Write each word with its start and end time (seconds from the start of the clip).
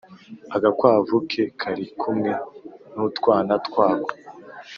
agakwavu 0.55 1.15
ke 1.29 1.43
kari 1.59 1.85
kumwe 1.99 2.31
n’utwana 2.93 3.53
twako. 3.67 4.11